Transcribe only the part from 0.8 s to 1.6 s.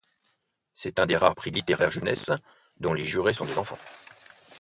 un des rares prix